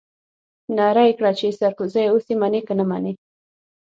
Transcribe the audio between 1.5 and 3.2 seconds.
سرکوزيه اوس يې منې که نه منې.